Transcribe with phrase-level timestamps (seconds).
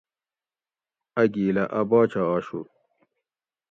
[1.21, 2.59] اۤ گیلہ اۤ باچہ آشو